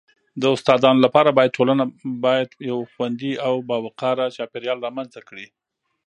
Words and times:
د 0.41 0.43
استادانو 0.55 1.03
لپاره 1.05 1.29
باید 1.37 1.55
ټولنه 1.57 1.83
باید 2.25 2.49
یو 2.69 2.79
خوندي 2.93 3.33
او 3.47 3.53
باوقاره 3.69 4.25
چاپیریال 4.37 4.77
رامنځته 4.85 5.21
کړي.. 5.29 5.45